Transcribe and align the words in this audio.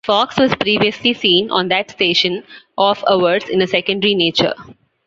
Fox 0.03 0.39
was 0.39 0.55
previously 0.55 1.13
seen 1.13 1.51
on 1.51 1.67
that 1.67 1.91
station 1.91 2.43
off-hours 2.75 3.43
in 3.47 3.61
a 3.61 3.67
secondary 3.67 4.15
nature. 4.15 4.55